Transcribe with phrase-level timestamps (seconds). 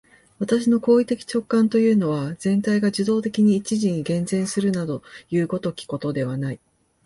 [0.39, 6.59] 私の行為的直観というのは、全体が受働的に一時に現前するなどいう如きことではない。